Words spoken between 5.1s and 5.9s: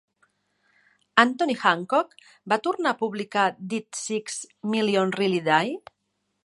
Really Die?